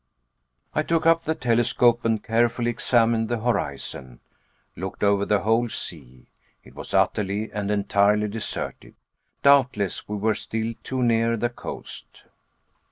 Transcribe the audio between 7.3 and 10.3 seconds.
and entirely deserted. Doubtless we